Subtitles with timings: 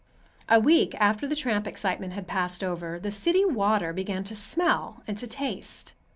[0.49, 5.03] A week after the tramp excitement had passed over, the city water began to smell
[5.05, 5.93] and to taste.